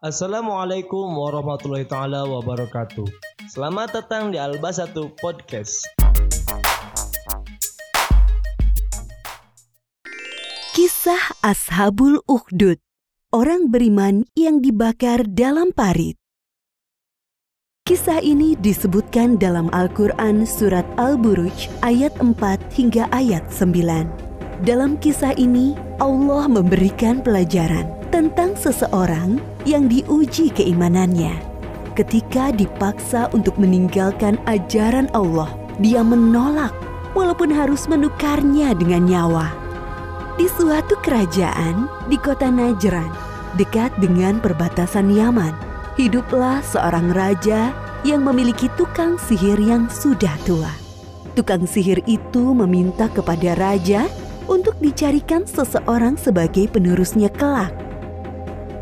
[0.00, 3.04] Assalamualaikum warahmatullahi taala wabarakatuh.
[3.46, 5.86] Selamat datang di Alba Satu Podcast.
[10.72, 12.80] Kisah Ashabul Ukhdud,
[13.30, 16.16] orang beriman yang dibakar dalam parit.
[17.84, 22.34] Kisah ini disebutkan dalam Al-Quran Surat Al-Buruj ayat 4
[22.72, 24.64] hingga ayat 9.
[24.64, 31.32] Dalam kisah ini, Allah memberikan pelajaran tentang seseorang yang diuji keimanannya.
[31.94, 35.50] Ketika dipaksa untuk meninggalkan ajaran Allah,
[35.82, 36.74] dia menolak
[37.14, 39.46] walaupun harus menukarnya dengan nyawa.
[40.38, 43.10] Di suatu kerajaan di kota Najran,
[43.58, 45.52] dekat dengan perbatasan Yaman,
[45.98, 47.74] hiduplah seorang raja
[48.06, 50.72] yang memiliki tukang sihir yang sudah tua.
[51.36, 54.08] Tukang sihir itu meminta kepada raja
[54.48, 57.89] untuk dicarikan seseorang sebagai penerusnya kelak.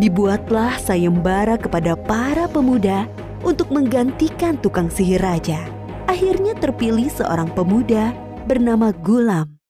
[0.00, 3.04] Dibuatlah sayembara kepada para pemuda
[3.44, 5.60] untuk menggantikan tukang sihir raja.
[6.08, 8.16] Akhirnya terpilih seorang pemuda
[8.48, 9.60] bernama Gulam.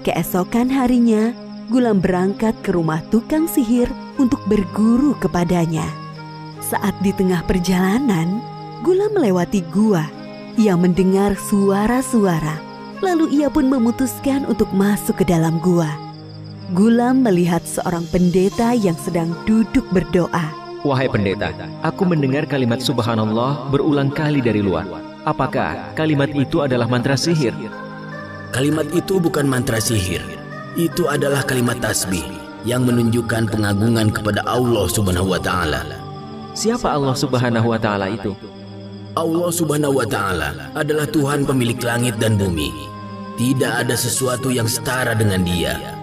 [0.00, 1.36] Keesokan harinya,
[1.68, 5.84] Gulam berangkat ke rumah tukang sihir untuk berguru kepadanya.
[6.64, 8.40] Saat di tengah perjalanan,
[8.80, 10.08] Gulam melewati gua.
[10.56, 12.56] Ia mendengar suara-suara,
[13.04, 16.09] lalu ia pun memutuskan untuk masuk ke dalam gua.
[16.70, 20.54] Gulam melihat seorang pendeta yang sedang duduk berdoa.
[20.86, 21.50] Wahai pendeta,
[21.82, 24.86] aku mendengar kalimat subhanallah berulang kali dari luar.
[25.26, 27.50] Apakah kalimat itu adalah mantra sihir?
[28.54, 30.22] Kalimat itu bukan mantra sihir.
[30.78, 32.22] Itu adalah kalimat tasbih
[32.62, 35.82] yang menunjukkan pengagungan kepada Allah Subhanahu wa taala.
[36.54, 38.30] Siapa Allah Subhanahu wa taala itu?
[39.18, 42.70] Allah Subhanahu wa taala adalah Tuhan pemilik langit dan bumi.
[43.34, 45.99] Tidak ada sesuatu yang setara dengan Dia.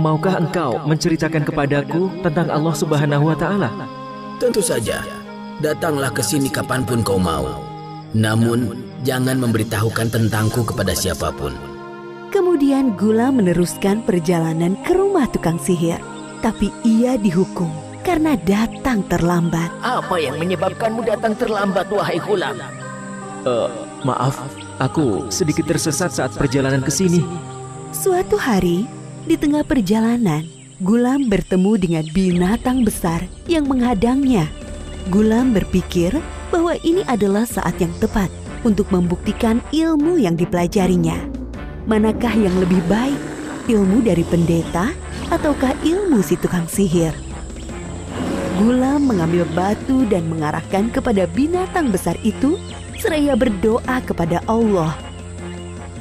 [0.00, 3.68] Maukah engkau menceritakan kepadaku tentang Allah Subhanahu wa taala?
[4.40, 5.04] Tentu saja.
[5.60, 7.60] Datanglah ke sini kapan pun kau mau.
[8.16, 11.52] Namun, jangan memberitahukan tentangku kepada siapa pun.
[12.32, 16.00] Kemudian Gula meneruskan perjalanan ke rumah tukang sihir.
[16.40, 17.68] Tapi ia dihukum
[18.00, 19.68] karena datang terlambat.
[19.84, 22.56] Apa yang menyebabkanmu datang terlambat, wahai Gulam?
[23.44, 23.68] Uh,
[24.08, 24.40] maaf,
[24.80, 27.20] aku sedikit tersesat saat perjalanan ke sini.
[27.92, 28.88] Suatu hari,
[29.28, 30.46] di tengah perjalanan,
[30.80, 34.48] Gulam bertemu dengan binatang besar yang menghadangnya.
[35.12, 36.16] Gulam berpikir
[36.48, 38.32] bahwa ini adalah saat yang tepat
[38.64, 41.20] untuk membuktikan ilmu yang dipelajarinya.
[41.84, 43.20] Manakah yang lebih baik,
[43.68, 44.96] ilmu dari pendeta
[45.28, 47.12] ataukah ilmu si tukang sihir?
[48.56, 52.56] Gulam mengambil batu dan mengarahkan kepada binatang besar itu
[52.96, 54.96] seraya berdoa kepada Allah.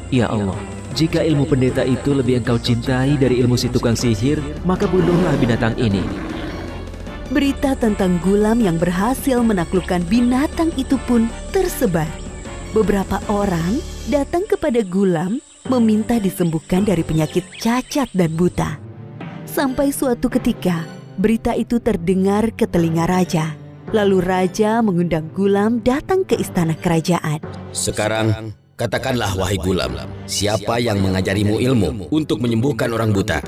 [0.08, 0.56] Ya Allah,
[1.00, 5.72] jika ilmu pendeta itu lebih engkau cintai dari ilmu si tukang sihir, maka bunuhlah binatang
[5.80, 6.04] ini.
[7.32, 12.10] Berita tentang Gulam yang berhasil menaklukkan binatang itu pun tersebar.
[12.76, 13.80] Beberapa orang
[14.12, 15.40] datang kepada Gulam
[15.72, 18.76] meminta disembuhkan dari penyakit cacat dan buta.
[19.48, 20.84] Sampai suatu ketika,
[21.16, 23.56] berita itu terdengar ke telinga raja.
[23.96, 27.40] Lalu raja mengundang Gulam datang ke istana kerajaan.
[27.72, 29.92] Sekarang, katakanlah wahai gulam,
[30.24, 33.44] siapa yang mengajarimu ilmu untuk menyembuhkan orang buta?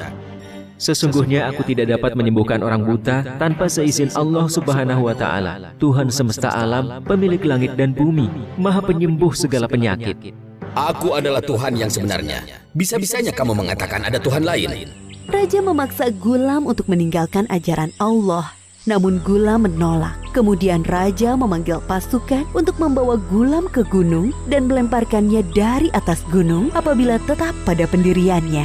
[0.75, 6.52] Sesungguhnya aku tidak dapat menyembuhkan orang buta tanpa seizin Allah Subhanahu wa taala, Tuhan semesta
[6.52, 8.28] alam, pemilik langit dan bumi,
[8.59, 10.36] Maha penyembuh segala penyakit.
[10.75, 12.44] Aku adalah Tuhan yang sebenarnya.
[12.75, 14.90] Bisa-bisanya kamu mengatakan ada Tuhan lain.
[15.31, 18.61] Raja memaksa Gulam untuk meninggalkan ajaran Allah.
[18.90, 20.18] Namun Gulam menolak.
[20.31, 27.19] Kemudian raja memanggil pasukan untuk membawa Gulam ke gunung dan melemparkannya dari atas gunung apabila
[27.28, 28.64] tetap pada pendiriannya.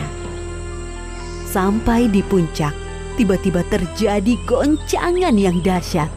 [1.51, 2.73] Sampai di puncak,
[3.19, 6.09] tiba-tiba terjadi goncangan yang dahsyat.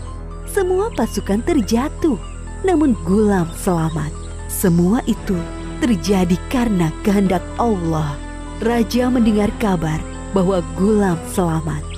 [0.45, 2.21] Semua pasukan terjatuh,
[2.61, 4.13] namun Gulam selamat.
[4.45, 5.35] Semua itu
[5.81, 8.13] terjadi karena kehendak Allah.
[8.61, 9.97] Raja mendengar kabar
[10.31, 11.88] bahwa Gulam selamat.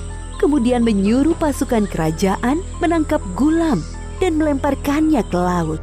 [0.42, 3.78] Kemudian menyuruh pasukan kerajaan menangkap Gulam
[4.18, 5.78] dan melemparkannya ke laut.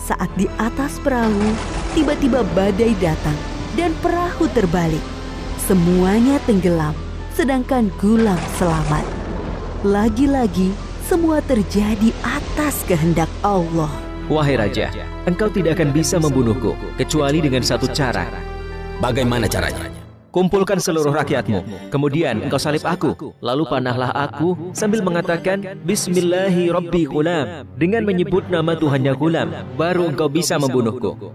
[0.00, 1.52] Saat di atas perahu,
[1.92, 3.36] tiba-tiba badai datang
[3.76, 5.04] dan perahu terbalik.
[5.60, 6.96] Semuanya tenggelam,
[7.36, 9.04] sedangkan Gulam selamat.
[9.84, 10.72] Lagi-lagi,
[11.04, 13.92] semua terjadi atas kehendak Allah.
[14.32, 14.88] Wahai raja,
[15.28, 18.24] engkau tidak akan bisa membunuhku kecuali dengan satu cara.
[19.04, 19.97] Bagaimana caranya?
[20.28, 23.16] Kumpulkan seluruh rakyatmu, kemudian engkau salib aku.
[23.40, 27.08] Lalu panahlah aku sambil mengatakan Bismillahi Rabbi
[27.80, 29.48] dengan menyebut nama Tuhannya Gulam,
[29.80, 31.32] baru engkau bisa membunuhku.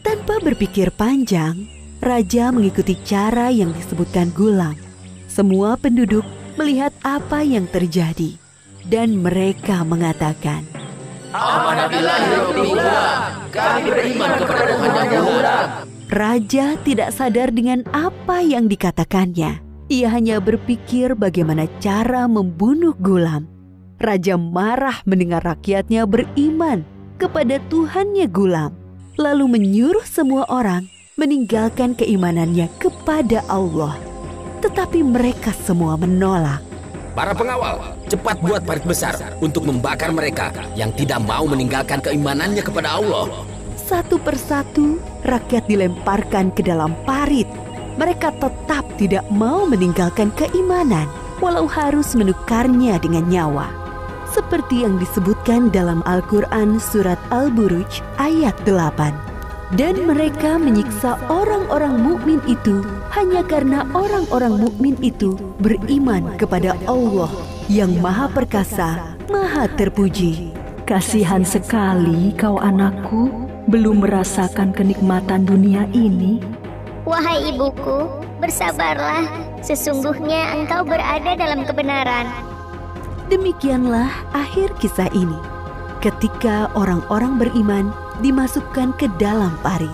[0.00, 1.68] Tanpa berpikir panjang,
[2.00, 4.72] raja mengikuti cara yang disebutkan Gulam.
[5.28, 6.24] Semua penduduk
[6.56, 8.40] melihat apa yang terjadi
[8.88, 10.64] dan mereka mengatakan,
[13.52, 15.95] Kami beriman kepada Tuhan yang Gulam.
[16.06, 19.58] Raja tidak sadar dengan apa yang dikatakannya.
[19.90, 23.50] Ia hanya berpikir bagaimana cara membunuh Gulam.
[23.98, 26.86] Raja marah mendengar rakyatnya beriman
[27.18, 28.70] kepada Tuhannya Gulam,
[29.18, 30.86] lalu menyuruh semua orang
[31.18, 33.98] meninggalkan keimanannya kepada Allah.
[34.62, 36.62] Tetapi mereka semua menolak.
[37.18, 42.94] Para pengawal, cepat buat parit besar untuk membakar mereka yang tidak mau meninggalkan keimanannya kepada
[42.94, 43.55] Allah.
[43.86, 47.46] Satu persatu, rakyat dilemparkan ke dalam parit.
[47.94, 51.06] Mereka tetap tidak mau meninggalkan keimanan,
[51.38, 53.70] walau harus menukarnya dengan nyawa.
[54.34, 59.78] Seperti yang disebutkan dalam Al-Quran Surat Al-Buruj ayat 8.
[59.78, 62.82] Dan mereka menyiksa orang-orang mukmin itu
[63.14, 67.30] hanya karena orang-orang mukmin itu beriman kepada Allah
[67.70, 70.50] yang Maha Perkasa, Maha Terpuji.
[70.86, 76.38] Kasihan sekali kau anakku, belum merasakan kenikmatan dunia ini.
[77.02, 78.06] Wahai ibuku,
[78.38, 79.26] bersabarlah.
[79.62, 82.30] Sesungguhnya engkau berada dalam kebenaran.
[83.26, 85.38] Demikianlah akhir kisah ini.
[85.98, 87.90] Ketika orang-orang beriman
[88.22, 89.90] dimasukkan ke dalam parit.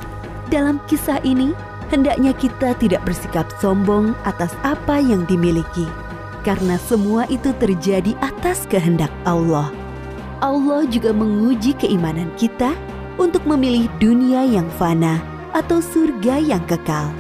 [0.52, 1.56] Dalam kisah ini,
[1.88, 5.88] hendaknya kita tidak bersikap sombong atas apa yang dimiliki,
[6.44, 9.72] karena semua itu terjadi atas kehendak Allah.
[10.44, 12.76] Allah juga menguji keimanan kita
[13.20, 15.20] untuk memilih dunia yang fana
[15.53, 17.12] atau surga yang kekal.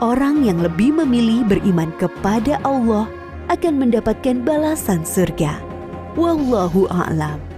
[0.00, 3.04] Orang yang lebih memilih beriman kepada Allah
[3.52, 5.60] akan mendapatkan balasan surga.
[6.16, 7.49] Wallahu a'lam.